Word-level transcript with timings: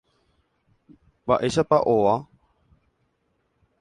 Mba'éichapa 1.23 1.77
ova. 1.95 2.15